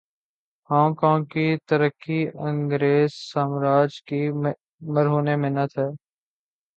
[0.69, 4.21] Hong Kong ترقی انگریز سامراج کی
[4.93, 5.93] مرہون منت رہی۔